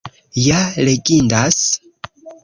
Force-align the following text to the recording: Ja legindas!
Ja 0.43 0.61
legindas! 0.87 1.59